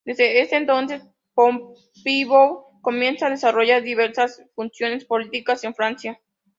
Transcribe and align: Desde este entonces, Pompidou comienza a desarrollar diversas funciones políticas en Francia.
Desde 0.03 0.41
este 0.41 0.55
entonces, 0.55 1.03
Pompidou 1.35 2.81
comienza 2.81 3.27
a 3.27 3.29
desarrollar 3.29 3.83
diversas 3.83 4.41
funciones 4.55 5.05
políticas 5.05 5.63
en 5.63 5.75
Francia. 5.75 6.19